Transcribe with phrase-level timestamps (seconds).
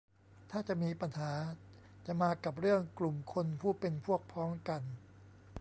[0.51, 1.31] ถ้าจะมีปัญหา
[2.05, 4.81] จะมากับเรื่องกลุ่มคนผู้เป็นพวกพ้องกัน